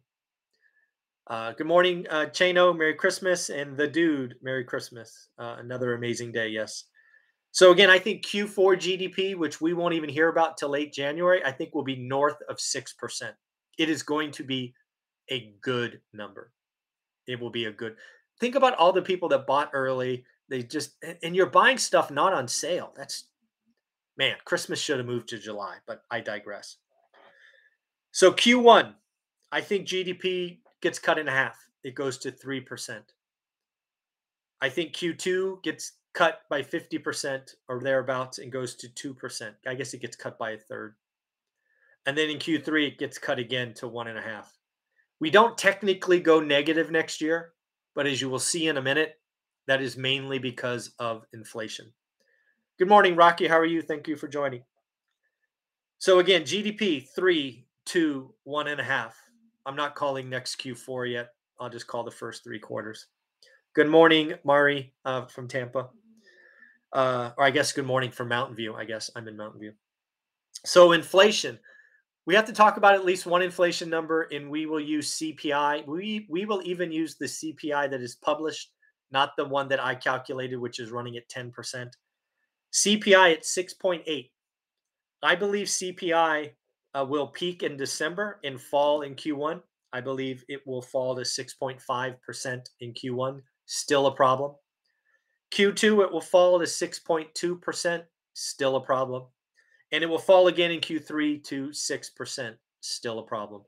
Uh, 1.27 1.53
good 1.53 1.67
morning, 1.67 2.07
uh, 2.11 2.27
Chano. 2.27 2.77
Merry 2.77 2.95
Christmas, 2.95 3.51
and 3.51 3.77
the 3.77 3.89
dude. 3.89 4.37
Merry 4.43 4.65
Christmas. 4.65 5.29
Uh, 5.39 5.57
another 5.59 5.95
amazing 5.95 6.33
day. 6.33 6.49
Yes. 6.49 6.85
So 7.53 7.71
again, 7.71 7.91
I 7.91 7.99
think 7.99 8.25
Q4 8.25 8.77
GDP, 8.77 9.37
which 9.37 9.61
we 9.61 9.75
won't 9.75 9.95
even 9.95 10.09
hear 10.09 10.29
about 10.29 10.57
till 10.57 10.71
late 10.71 10.93
January, 10.93 11.45
I 11.45 11.53
think 11.53 11.75
will 11.75 11.85
be 11.85 11.97
north 11.97 12.37
of 12.49 12.59
six 12.61 12.93
percent. 12.93 13.37
It 13.79 13.89
is 13.89 14.03
going 14.03 14.33
to 14.33 14.45
be 14.45 14.75
a 15.31 15.55
good 15.61 16.01
number. 16.13 16.51
It 17.27 17.41
will 17.41 17.51
be 17.51 17.67
a 17.67 17.73
good. 17.73 17.97
Think 18.41 18.55
about 18.55 18.75
all 18.75 18.93
the 18.93 19.03
people 19.03 19.29
that 19.29 19.47
bought 19.47 19.71
early. 19.73 20.25
They 20.49 20.63
just 20.63 20.97
and 21.23 21.37
you're 21.37 21.47
buying 21.47 21.79
stuff 21.79 22.11
not 22.11 22.33
on 22.33 22.49
sale. 22.49 22.93
That's 22.97 23.25
Man, 24.17 24.37
Christmas 24.45 24.81
should 24.81 24.99
have 24.99 25.07
moved 25.07 25.29
to 25.29 25.39
July, 25.39 25.77
but 25.87 26.03
I 26.11 26.21
digress. 26.21 26.77
So 28.11 28.31
Q1, 28.31 28.95
I 29.51 29.61
think 29.61 29.87
GDP 29.87 30.59
gets 30.83 30.99
cut 30.99 31.19
in 31.19 31.27
half. 31.27 31.57
It 31.83 31.95
goes 31.95 32.19
to 32.19 32.31
3%. 32.31 33.01
I 34.61 34.69
think 34.69 34.93
Q2 34.93 35.63
gets 35.63 35.93
cut 36.15 36.41
by 36.51 36.63
50% 36.63 37.55
or 37.69 37.81
thereabouts 37.81 38.39
and 38.39 38.53
goes 38.53 38.75
to 38.77 38.89
2%. 38.89 39.55
I 39.67 39.75
guess 39.75 39.95
it 39.95 40.03
gets 40.03 40.17
cut 40.17 40.39
by 40.39 40.51
a 40.51 40.59
third. 40.59 40.95
And 42.07 42.17
then 42.19 42.31
in 42.31 42.39
Q3, 42.39 42.89
it 42.89 42.99
gets 42.99 43.19
cut 43.19 43.39
again 43.39 43.75
to 43.75 43.89
one 43.89 44.09
and 44.09 44.19
a 44.19 44.23
half. 44.23 44.53
We 45.21 45.31
don't 45.31 45.57
technically 45.57 46.21
go 46.21 46.41
negative 46.41 46.91
next 46.91 47.21
year, 47.21 47.53
but 47.95 48.07
as 48.07 48.21
you 48.21 48.29
will 48.29 48.41
see 48.41 48.67
in 48.67 48.77
a 48.77 48.83
minute, 48.83 49.21
that 49.69 49.81
is 49.81 49.97
mainly 49.97 50.39
because 50.39 50.93
of 50.99 51.25
inflation. 51.33 51.93
Good 52.79 52.89
morning, 52.89 53.15
Rocky. 53.15 53.47
How 53.47 53.59
are 53.59 53.65
you? 53.65 53.83
Thank 53.83 54.09
you 54.09 54.17
for 54.17 54.27
joining. 54.27 54.65
So 55.99 56.19
again, 56.19 56.43
GDP 56.43 57.07
three, 57.15 57.67
two, 57.87 58.35
one 58.43 58.67
and 58.67 58.81
a 58.81 58.85
half. 58.85 59.17
I'm 59.65 59.77
not 59.77 59.95
calling 59.95 60.29
next 60.29 60.61
Q4 60.61 61.13
yet. 61.13 61.29
I'll 61.61 61.71
just 61.71 61.87
call 61.87 62.03
the 62.03 62.11
first 62.11 62.43
three 62.43 62.59
quarters. 62.59 63.07
Good 63.75 63.89
morning, 63.89 64.35
Mari 64.45 64.93
uh, 65.05 65.27
from 65.27 65.47
Tampa. 65.47 65.91
Uh, 66.93 67.31
or 67.39 67.45
I 67.45 67.51
guess 67.51 67.73
good 67.73 67.87
morning 67.87 68.11
from 68.11 68.29
Mountain 68.29 68.57
View. 68.57 68.75
I 68.75 68.85
guess 68.85 69.11
I'm 69.17 69.27
in 69.29 69.37
Mountain 69.37 69.61
View. 69.61 69.73
So 70.65 70.93
inflation, 70.93 71.59
we 72.27 72.35
have 72.35 72.45
to 72.47 72.53
talk 72.53 72.77
about 72.77 72.95
at 72.95 73.05
least 73.05 73.27
one 73.27 73.43
inflation 73.43 73.89
number, 73.89 74.29
and 74.31 74.51
we 74.51 74.67
will 74.67 74.81
use 74.81 75.19
CPI. 75.19 75.87
We 75.87 76.27
we 76.29 76.45
will 76.45 76.63
even 76.65 76.93
use 76.93 77.17
the 77.17 77.27
CPI 77.27 77.91
that 77.91 78.01
is 78.01 78.17
published, 78.17 78.73
not 79.11 79.37
the 79.37 79.45
one 79.45 79.69
that 79.69 79.83
I 79.83 79.95
calculated, 79.95 80.57
which 80.57 80.79
is 80.79 80.91
running 80.91 81.17
at 81.17 81.29
10 81.29 81.51
percent. 81.51 81.97
CPI 82.73 83.35
at 83.35 83.43
6.8. 83.43 84.31
I 85.23 85.35
believe 85.35 85.67
CPI 85.67 86.51
uh, 86.95 87.05
will 87.09 87.27
peak 87.27 87.63
in 87.63 87.77
December 87.77 88.41
and 88.45 88.61
fall 88.61 89.03
in 89.03 89.15
Q1. 89.15 89.61
I 89.93 90.01
believe 90.01 90.43
it 90.49 90.67
will 90.67 90.81
fall 90.81 91.15
to 91.15 91.23
6.5% 91.23 92.61
in 92.81 92.95
Q1. 92.95 93.43
Still 93.67 94.07
a 94.07 94.15
problem. 94.15 94.55
Q2, 95.53 96.05
it 96.05 96.13
will 96.13 96.21
fall 96.21 96.59
to 96.59 96.65
6.2%. 96.65 98.03
Still 98.35 98.77
a 98.77 98.81
problem. 98.81 99.25
And 99.93 100.03
it 100.03 100.07
will 100.07 100.19
fall 100.19 100.49
again 100.49 100.71
in 100.71 100.81
Q3 100.81 101.45
to 101.45 101.69
6%. 101.69 102.55
Still 102.81 103.19
a 103.19 103.23
problem. 103.23 103.63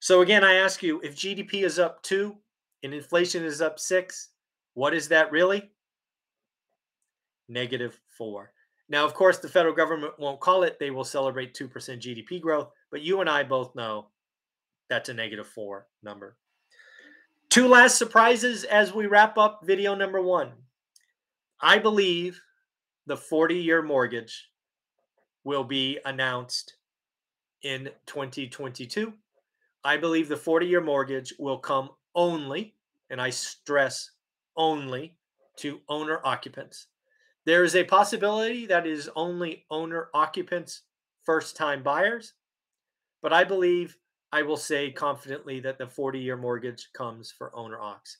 So 0.00 0.22
again, 0.22 0.44
I 0.44 0.54
ask 0.54 0.82
you 0.82 1.00
if 1.02 1.14
GDP 1.14 1.64
is 1.64 1.78
up 1.78 2.02
two 2.02 2.36
and 2.82 2.92
inflation 2.92 3.44
is 3.44 3.60
up 3.60 3.78
six, 3.78 4.30
what 4.74 4.94
is 4.94 5.08
that 5.08 5.30
really? 5.30 5.70
negative 7.50 8.00
four. 8.16 8.52
Now, 8.88 9.04
of 9.04 9.14
course, 9.14 9.38
the 9.38 9.48
federal 9.48 9.74
government 9.74 10.18
won't 10.18 10.40
call 10.40 10.62
it. 10.62 10.78
They 10.78 10.90
will 10.90 11.04
celebrate 11.04 11.54
2% 11.54 11.68
GDP 11.70 12.40
growth, 12.40 12.70
but 12.90 13.02
you 13.02 13.20
and 13.20 13.28
I 13.28 13.42
both 13.42 13.74
know 13.74 14.06
that's 14.88 15.08
a 15.08 15.14
negative 15.14 15.46
four 15.46 15.86
number. 16.02 16.36
Two 17.50 17.68
last 17.68 17.98
surprises 17.98 18.64
as 18.64 18.94
we 18.94 19.06
wrap 19.06 19.36
up 19.36 19.60
video 19.64 19.94
number 19.94 20.20
one. 20.20 20.52
I 21.62 21.78
believe 21.78 22.40
the 23.06 23.16
40 23.16 23.56
year 23.56 23.82
mortgage 23.82 24.50
will 25.44 25.64
be 25.64 25.98
announced 26.04 26.74
in 27.62 27.90
2022. 28.06 29.12
I 29.84 29.96
believe 29.96 30.28
the 30.28 30.36
40 30.36 30.66
year 30.66 30.80
mortgage 30.80 31.34
will 31.38 31.58
come 31.58 31.90
only, 32.14 32.74
and 33.10 33.20
I 33.20 33.30
stress 33.30 34.10
only, 34.56 35.16
to 35.58 35.80
owner 35.88 36.20
occupants. 36.24 36.86
There 37.44 37.64
is 37.64 37.76
a 37.76 37.84
possibility 37.84 38.66
that 38.66 38.86
is 38.86 39.10
only 39.14 39.64
owner 39.70 40.08
occupants, 40.14 40.82
first 41.24 41.56
time 41.56 41.82
buyers, 41.82 42.34
but 43.22 43.32
I 43.32 43.44
believe 43.44 43.96
I 44.32 44.42
will 44.42 44.56
say 44.56 44.90
confidently 44.90 45.60
that 45.60 45.78
the 45.78 45.86
40 45.86 46.18
year 46.18 46.36
mortgage 46.36 46.88
comes 46.94 47.30
for 47.30 47.54
owner 47.54 47.78
ox. 47.78 48.18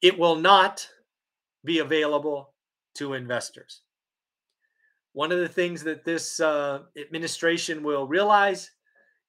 It 0.00 0.18
will 0.18 0.36
not 0.36 0.88
be 1.66 1.80
available 1.80 2.54
to 2.94 3.12
investors. 3.12 3.82
One 5.12 5.32
of 5.32 5.40
the 5.40 5.48
things 5.48 5.82
that 5.84 6.04
this 6.04 6.40
uh, 6.40 6.80
administration 6.98 7.82
will 7.82 8.06
realize 8.06 8.70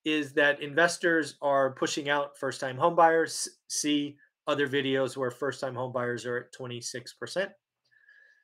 is 0.06 0.34
that 0.34 0.62
investors 0.62 1.36
are 1.42 1.72
pushing 1.72 2.10
out 2.10 2.38
first 2.38 2.62
time 2.62 2.78
homebuyers. 2.78 3.48
See 3.68 4.18
other 4.48 4.68
videos 4.68 5.18
where 5.18 5.32
first 5.32 5.60
time 5.60 5.76
homebuyers 5.76 6.26
are 6.26 6.38
at 6.38 6.54
26%. 6.54 7.50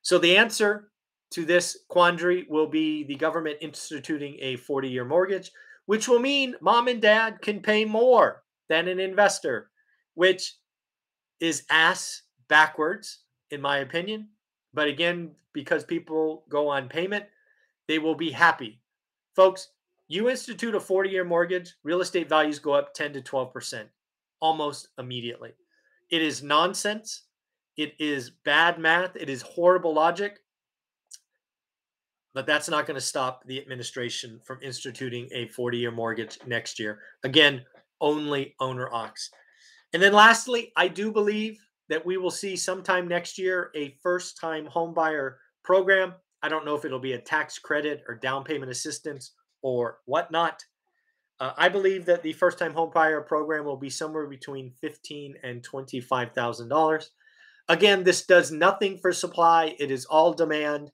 So 0.02 0.18
the 0.18 0.36
answer 0.36 0.90
to 1.32 1.46
this 1.46 1.78
quandary 1.88 2.46
will 2.50 2.68
be 2.68 3.04
the 3.06 3.16
government 3.16 3.58
instituting 3.62 4.38
a 4.42 4.58
40 4.58 4.90
year 4.90 5.06
mortgage, 5.06 5.52
which 5.86 6.08
will 6.08 6.20
mean 6.20 6.56
mom 6.62 6.88
and 6.88 7.02
dad 7.02 7.42
can 7.42 7.62
pay 7.62 7.86
more 7.86 8.44
than 8.70 8.88
an 8.88 9.00
investor, 9.00 9.70
which 10.16 10.56
is 11.40 11.64
ass 11.70 12.24
backwards, 12.50 13.23
in 13.54 13.62
my 13.62 13.78
opinion. 13.78 14.28
But 14.74 14.88
again, 14.88 15.32
because 15.54 15.84
people 15.84 16.44
go 16.50 16.68
on 16.68 16.90
payment, 16.90 17.26
they 17.88 18.00
will 18.00 18.16
be 18.16 18.32
happy. 18.32 18.82
Folks, 19.36 19.70
you 20.08 20.30
institute 20.30 20.76
a 20.76 20.80
40 20.80 21.10
year 21.10 21.24
mortgage, 21.24 21.76
real 21.84 22.02
estate 22.02 22.28
values 22.28 22.60
go 22.60 22.74
up 22.74 22.94
10 22.94 23.14
to 23.14 23.22
12% 23.22 23.86
almost 24.42 24.90
immediately. 24.98 25.52
It 26.12 26.22
is 26.22 26.44
nonsense. 26.44 27.24
It 27.78 27.94
is 28.00 28.32
bad 28.44 28.78
math. 28.78 29.16
It 29.16 29.30
is 29.30 29.42
horrible 29.42 29.94
logic. 29.94 30.40
But 32.34 32.46
that's 32.48 32.70
not 32.70 32.88
going 32.88 32.96
to 32.96 33.02
stop 33.02 33.44
the 33.46 33.60
administration 33.60 34.40
from 34.44 34.60
instituting 34.62 35.30
a 35.32 35.48
40 35.48 35.78
year 35.78 35.92
mortgage 35.92 36.40
next 36.46 36.80
year. 36.80 37.00
Again, 37.24 37.64
only 38.02 38.56
owner 38.60 38.90
ox. 38.92 39.30
And 39.94 40.02
then 40.02 40.14
lastly, 40.14 40.72
I 40.76 40.88
do 40.88 41.12
believe 41.12 41.60
that 41.90 42.06
we 42.06 42.18
will 42.18 42.32
see 42.32 42.56
sometime 42.56 43.08
next 43.08 43.38
year 43.38 43.70
a 43.76 43.98
first 44.02 44.38
time 44.40 44.68
homebuyer 44.68 45.36
program. 45.64 46.14
I 46.42 46.50
don't 46.50 46.66
know 46.66 46.76
if 46.76 46.86
it'll 46.86 47.00
be 47.00 47.14
a 47.14 47.22
tax 47.22 47.60
credit 47.60 48.04
or 48.08 48.16
down 48.16 48.44
payment 48.44 48.72
assistance 48.72 49.34
or 49.62 50.00
whatnot. 50.06 50.64
Uh, 51.40 51.52
I 51.58 51.70
believe 51.70 52.06
that 52.06 52.22
the 52.22 52.34
first 52.34 52.60
time 52.60 52.74
homebuyer 52.74 53.26
program 53.26 53.66
will 53.66 53.78
be 53.78 53.90
somewhere 53.90 54.28
between 54.28 54.74
fifteen 54.80 55.36
and 55.44 55.64
twenty 55.64 56.00
five 56.00 56.34
thousand 56.34 56.70
dollars. 56.70 57.12
Again, 57.70 58.04
this 58.04 58.26
does 58.26 58.52
nothing 58.52 58.98
for 58.98 59.14
supply. 59.14 59.76
It 59.80 59.90
is 59.90 60.06
all 60.06 60.34
demand. 60.34 60.92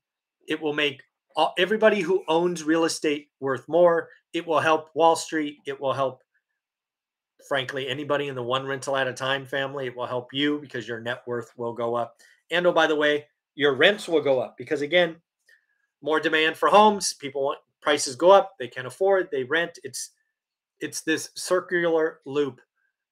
It 0.47 0.61
will 0.61 0.73
make 0.73 1.01
all, 1.35 1.53
everybody 1.57 2.01
who 2.01 2.23
owns 2.27 2.63
real 2.63 2.85
estate 2.85 3.29
worth 3.39 3.67
more. 3.67 4.09
It 4.33 4.45
will 4.45 4.59
help 4.59 4.89
Wall 4.93 5.15
Street. 5.15 5.57
It 5.65 5.81
will 5.81 5.93
help, 5.93 6.21
frankly, 7.47 7.87
anybody 7.87 8.27
in 8.27 8.35
the 8.35 8.43
one 8.43 8.65
rental 8.65 8.97
at 8.97 9.07
a 9.07 9.13
time 9.13 9.45
family. 9.45 9.87
It 9.87 9.95
will 9.95 10.05
help 10.05 10.33
you 10.33 10.59
because 10.59 10.87
your 10.87 10.99
net 10.99 11.23
worth 11.25 11.51
will 11.57 11.73
go 11.73 11.95
up. 11.95 12.17
And 12.51 12.65
oh, 12.65 12.71
by 12.71 12.87
the 12.87 12.95
way, 12.95 13.25
your 13.55 13.75
rents 13.75 14.07
will 14.07 14.21
go 14.21 14.39
up 14.39 14.55
because 14.57 14.81
again, 14.81 15.17
more 16.01 16.19
demand 16.19 16.57
for 16.57 16.69
homes. 16.69 17.13
People 17.13 17.43
want 17.43 17.59
prices 17.81 18.15
go 18.15 18.31
up. 18.31 18.53
They 18.59 18.67
can't 18.67 18.87
afford. 18.87 19.29
They 19.31 19.43
rent. 19.43 19.79
It's 19.83 20.11
it's 20.79 21.01
this 21.01 21.31
circular 21.35 22.19
loop 22.25 22.61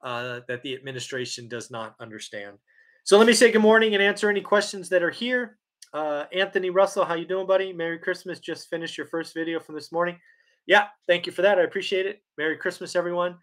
uh, 0.01 0.39
that 0.47 0.61
the 0.63 0.73
administration 0.73 1.49
does 1.49 1.69
not 1.69 1.95
understand. 1.99 2.57
So 3.03 3.17
let 3.17 3.27
me 3.27 3.33
say 3.33 3.51
good 3.51 3.61
morning 3.61 3.93
and 3.93 4.01
answer 4.03 4.29
any 4.29 4.41
questions 4.41 4.89
that 4.89 5.03
are 5.03 5.09
here. 5.11 5.57
Uh, 5.93 6.25
Anthony 6.33 6.69
Russell, 6.69 7.05
how 7.05 7.15
you 7.15 7.25
doing, 7.25 7.47
buddy? 7.47 7.73
Merry 7.73 7.97
Christmas. 7.99 8.39
Just 8.39 8.69
finished 8.69 8.97
your 8.97 9.07
first 9.07 9.33
video 9.33 9.59
from 9.59 9.75
this 9.75 9.91
morning. 9.91 10.17
Yeah, 10.65 10.87
thank 11.07 11.25
you 11.25 11.31
for 11.31 11.41
that. 11.41 11.57
I 11.57 11.63
appreciate 11.63 12.05
it. 12.05 12.21
Merry 12.37 12.57
Christmas, 12.57 12.95
everyone. 12.95 13.37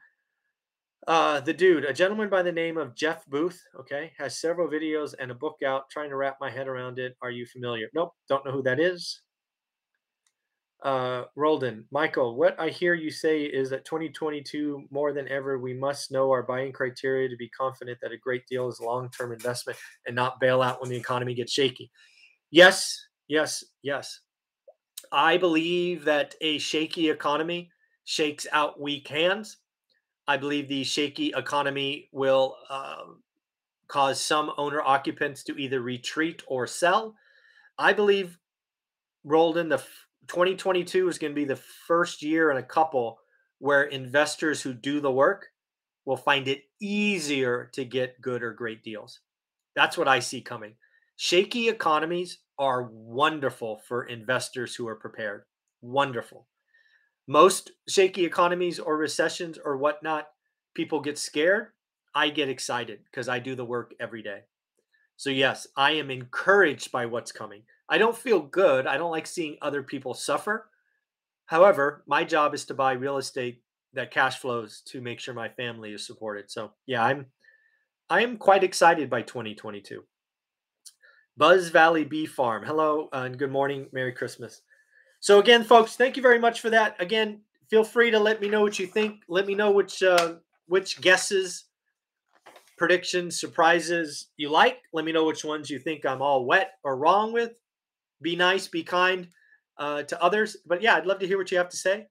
Uh, 1.06 1.38
the 1.40 1.52
dude, 1.52 1.84
a 1.84 1.92
gentleman 1.92 2.30
by 2.30 2.42
the 2.42 2.52
name 2.52 2.78
of 2.78 2.94
Jeff 2.94 3.26
Booth, 3.26 3.62
okay, 3.78 4.12
has 4.16 4.38
several 4.38 4.68
videos 4.68 5.14
and 5.18 5.30
a 5.30 5.34
book 5.34 5.56
out 5.64 5.90
trying 5.90 6.08
to 6.08 6.16
wrap 6.16 6.38
my 6.40 6.50
head 6.50 6.66
around 6.66 6.98
it. 6.98 7.14
Are 7.20 7.30
you 7.30 7.44
familiar? 7.44 7.88
Nope, 7.94 8.12
don't 8.28 8.44
know 8.44 8.52
who 8.52 8.62
that 8.62 8.80
is. 8.80 9.20
Uh, 10.82 11.24
Roldan, 11.36 11.86
Michael, 11.90 12.36
what 12.36 12.58
I 12.58 12.68
hear 12.68 12.94
you 12.94 13.10
say 13.10 13.42
is 13.42 13.70
that 13.70 13.84
2022, 13.84 14.84
more 14.90 15.12
than 15.12 15.28
ever, 15.28 15.58
we 15.58 15.74
must 15.74 16.10
know 16.10 16.30
our 16.30 16.42
buying 16.42 16.72
criteria 16.72 17.28
to 17.28 17.36
be 17.36 17.48
confident 17.48 17.98
that 18.02 18.12
a 18.12 18.18
great 18.18 18.46
deal 18.46 18.68
is 18.68 18.80
long 18.80 19.10
term 19.10 19.32
investment 19.32 19.78
and 20.06 20.16
not 20.16 20.40
bail 20.40 20.62
out 20.62 20.80
when 20.80 20.90
the 20.90 20.96
economy 20.96 21.34
gets 21.34 21.52
shaky. 21.52 21.90
Yes, 22.50 22.98
yes, 23.28 23.64
yes. 23.82 24.20
I 25.12 25.36
believe 25.36 26.04
that 26.04 26.34
a 26.40 26.58
shaky 26.58 27.10
economy 27.10 27.70
shakes 28.04 28.46
out 28.52 28.80
weak 28.80 29.08
hands. 29.08 29.58
I 30.26 30.36
believe 30.36 30.68
the 30.68 30.84
shaky 30.84 31.32
economy 31.36 32.08
will 32.12 32.56
uh, 32.70 33.04
cause 33.88 34.20
some 34.20 34.52
owner 34.56 34.80
occupants 34.80 35.42
to 35.44 35.56
either 35.56 35.80
retreat 35.80 36.42
or 36.46 36.66
sell. 36.66 37.14
I 37.78 37.92
believe, 37.92 38.38
Roldan, 39.24 39.68
the 39.68 39.78
2022 40.28 41.08
is 41.08 41.18
going 41.18 41.32
to 41.32 41.34
be 41.34 41.44
the 41.44 41.56
first 41.56 42.22
year 42.22 42.50
in 42.50 42.56
a 42.56 42.62
couple 42.62 43.18
where 43.58 43.84
investors 43.84 44.62
who 44.62 44.72
do 44.72 45.00
the 45.00 45.10
work 45.10 45.48
will 46.04 46.16
find 46.16 46.48
it 46.48 46.62
easier 46.80 47.70
to 47.72 47.84
get 47.84 48.20
good 48.20 48.42
or 48.42 48.52
great 48.52 48.82
deals. 48.82 49.20
That's 49.74 49.98
what 49.98 50.08
I 50.08 50.20
see 50.20 50.40
coming. 50.40 50.74
Shaky 51.16 51.68
economies 51.68 52.38
are 52.58 52.88
wonderful 52.92 53.82
for 53.86 54.04
investors 54.04 54.74
who 54.74 54.88
are 54.88 54.96
prepared. 54.96 55.44
Wonderful. 55.80 56.46
Most 57.26 57.72
shaky 57.88 58.24
economies 58.24 58.78
or 58.78 58.96
recessions 58.96 59.58
or 59.62 59.76
whatnot, 59.76 60.28
people 60.74 61.00
get 61.00 61.18
scared. 61.18 61.68
I 62.14 62.28
get 62.28 62.48
excited 62.48 63.00
because 63.10 63.28
I 63.28 63.38
do 63.38 63.54
the 63.54 63.64
work 63.64 63.94
every 63.98 64.22
day. 64.22 64.40
So, 65.16 65.30
yes, 65.30 65.66
I 65.76 65.92
am 65.92 66.10
encouraged 66.10 66.92
by 66.92 67.06
what's 67.06 67.32
coming. 67.32 67.62
I 67.88 67.98
don't 67.98 68.16
feel 68.16 68.40
good. 68.40 68.86
I 68.86 68.96
don't 68.96 69.10
like 69.10 69.26
seeing 69.26 69.56
other 69.62 69.82
people 69.82 70.14
suffer. 70.14 70.68
However, 71.46 72.02
my 72.06 72.24
job 72.24 72.54
is 72.54 72.64
to 72.66 72.74
buy 72.74 72.92
real 72.92 73.18
estate 73.18 73.62
that 73.92 74.10
cash 74.10 74.38
flows 74.38 74.82
to 74.86 75.00
make 75.00 75.20
sure 75.20 75.34
my 75.34 75.48
family 75.48 75.92
is 75.92 76.06
supported. 76.06 76.50
So, 76.50 76.72
yeah, 76.86 77.04
I'm 77.04 77.26
I 78.10 78.22
am 78.22 78.36
quite 78.36 78.62
excited 78.62 79.08
by 79.08 79.22
2022. 79.22 80.04
Buzz 81.36 81.68
Valley 81.70 82.04
Bee 82.04 82.26
Farm. 82.26 82.64
Hello 82.64 83.08
and 83.12 83.38
good 83.38 83.50
morning. 83.50 83.88
Merry 83.92 84.12
Christmas. 84.12 84.60
So 85.24 85.38
again, 85.38 85.64
folks, 85.64 85.96
thank 85.96 86.18
you 86.18 86.22
very 86.22 86.38
much 86.38 86.60
for 86.60 86.68
that. 86.68 86.96
Again, 87.00 87.40
feel 87.70 87.82
free 87.82 88.10
to 88.10 88.18
let 88.18 88.42
me 88.42 88.48
know 88.50 88.60
what 88.60 88.78
you 88.78 88.86
think. 88.86 89.22
Let 89.26 89.46
me 89.46 89.54
know 89.54 89.70
which 89.70 90.02
uh, 90.02 90.34
which 90.66 91.00
guesses, 91.00 91.64
predictions, 92.76 93.40
surprises 93.40 94.26
you 94.36 94.50
like. 94.50 94.82
Let 94.92 95.06
me 95.06 95.12
know 95.12 95.24
which 95.24 95.42
ones 95.42 95.70
you 95.70 95.78
think 95.78 96.04
I'm 96.04 96.20
all 96.20 96.44
wet 96.44 96.72
or 96.84 96.98
wrong 96.98 97.32
with 97.32 97.58
be 98.20 98.36
nice, 98.36 98.68
be 98.68 98.82
kind 98.82 99.26
uh, 99.78 100.02
to 100.02 100.22
others. 100.22 100.58
But 100.66 100.82
yeah, 100.82 100.96
I'd 100.96 101.06
love 101.06 101.20
to 101.20 101.26
hear 101.26 101.38
what 101.38 101.50
you 101.50 101.56
have 101.56 101.70
to 101.70 101.76
say. 101.78 102.06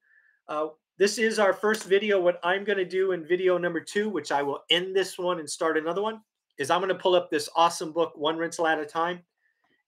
Uh, 0.48 0.70
this 0.98 1.20
is 1.20 1.38
our 1.38 1.54
first 1.54 1.84
video. 1.84 2.20
What 2.20 2.40
I'm 2.44 2.64
going 2.64 2.80
to 2.80 2.84
do 2.84 3.12
in 3.12 3.28
video 3.28 3.60
number 3.60 3.80
two, 3.80 4.10
which 4.10 4.32
I 4.32 4.42
will 4.42 4.64
end 4.72 4.96
this 4.96 5.20
one 5.20 5.38
and 5.38 5.48
start 5.48 5.78
another 5.78 6.02
one, 6.02 6.22
is 6.58 6.72
I'm 6.72 6.82
going 6.82 6.90
to 6.90 6.96
pull 6.96 7.14
up 7.14 7.30
this 7.30 7.48
awesome 7.56 7.94
book, 7.94 8.14
One 8.16 8.38
Rental 8.38 8.66
at 8.66 8.80
a 8.80 8.88
Time. 8.88 9.20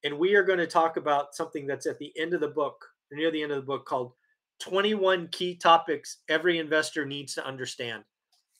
And 0.03 0.19
we 0.19 0.35
are 0.35 0.43
going 0.43 0.59
to 0.59 0.67
talk 0.67 0.97
about 0.97 1.33
something 1.33 1.65
that's 1.65 1.87
at 1.87 1.97
the 1.97 2.13
end 2.19 2.35
of 2.35 2.39
the 2.39 2.49
book, 2.49 2.85
near 3.11 3.31
the 3.31 3.41
end 3.41 3.51
of 3.51 3.57
the 3.57 3.65
book, 3.65 3.85
called 3.85 4.13
21 4.59 5.29
Key 5.31 5.55
Topics 5.55 6.17
Every 6.29 6.59
Investor 6.59 7.05
Needs 7.05 7.35
to 7.35 7.45
Understand. 7.45 8.03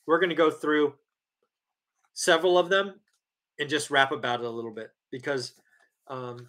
We're 0.06 0.20
going 0.20 0.30
to 0.30 0.36
go 0.36 0.50
through 0.50 0.94
several 2.14 2.58
of 2.58 2.68
them 2.68 3.00
and 3.58 3.68
just 3.68 3.90
wrap 3.90 4.12
about 4.12 4.40
it 4.40 4.46
a 4.46 4.50
little 4.50 4.72
bit 4.72 4.90
because 5.10 5.52
um, 6.08 6.48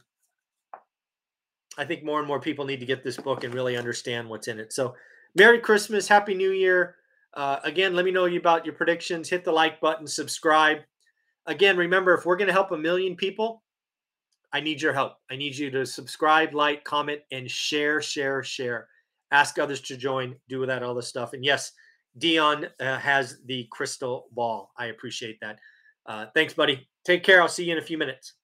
I 1.78 1.86
think 1.86 2.04
more 2.04 2.20
and 2.20 2.28
more 2.28 2.40
people 2.40 2.66
need 2.66 2.80
to 2.80 2.86
get 2.86 3.04
this 3.04 3.18
book 3.18 3.44
and 3.44 3.54
really 3.54 3.78
understand 3.78 4.28
what's 4.28 4.48
in 4.48 4.60
it. 4.60 4.74
So, 4.74 4.96
Merry 5.36 5.60
Christmas, 5.60 6.08
Happy 6.08 6.34
New 6.34 6.52
Year. 6.52 6.96
Uh, 7.34 7.60
again, 7.64 7.96
let 7.96 8.06
me 8.06 8.12
know 8.12 8.26
about 8.26 8.66
your 8.66 8.74
predictions. 8.74 9.30
Hit 9.30 9.44
the 9.44 9.52
like 9.52 9.80
button, 9.80 10.08
subscribe. 10.08 10.80
Again, 11.46 11.78
remember 11.78 12.14
if 12.16 12.26
we're 12.26 12.38
going 12.38 12.48
to 12.48 12.54
help 12.54 12.72
a 12.72 12.78
million 12.78 13.16
people, 13.16 13.62
I 14.54 14.60
need 14.62 14.82
your 14.82 14.94
help. 14.94 15.14
I 15.30 15.36
need 15.36 15.56
you 15.56 15.70
to 15.72 15.86
subscribe, 15.86 16.54
like, 16.54 16.84
comment, 16.84 17.22
and 17.32 17.50
share, 17.50 18.02
share, 18.02 18.44
share. 18.44 18.88
Ask 19.32 19.60
others 19.60 19.82
to 19.82 19.98
join, 19.98 20.36
do 20.48 20.66
that, 20.66 20.84
all 20.84 20.96
this 20.96 21.08
stuff. 21.08 21.34
And 21.34 21.44
yes, 21.44 21.74
Dion 22.18 22.68
uh, 22.80 22.98
has 22.98 23.40
the 23.46 23.68
crystal 23.72 24.28
ball. 24.32 24.72
I 24.78 24.86
appreciate 24.86 25.40
that. 25.42 25.60
Uh, 26.06 26.28
thanks, 26.34 26.54
buddy. 26.54 26.88
Take 27.04 27.24
care. 27.24 27.42
I'll 27.42 27.50
see 27.50 27.66
you 27.66 27.74
in 27.74 27.78
a 27.78 27.82
few 27.82 27.98
minutes. 27.98 28.37